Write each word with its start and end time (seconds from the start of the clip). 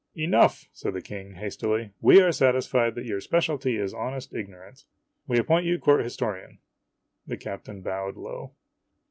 "Enough," 0.15 0.67
said 0.73 0.95
the 0.95 1.01
King, 1.03 1.33
hastily; 1.33 1.91
"we 2.01 2.19
are 2.21 2.31
satisfied 2.31 2.95
that 2.95 3.05
your 3.05 3.21
specialty 3.21 3.77
is 3.77 3.93
honest 3.93 4.33
ignorance. 4.33 4.85
We 5.27 5.37
appoint 5.37 5.67
you 5.67 5.77
Court 5.77 6.03
Historian." 6.03 6.57
The 7.27 7.37
captain 7.37 7.83
bowed 7.83 8.17
low. 8.17 8.53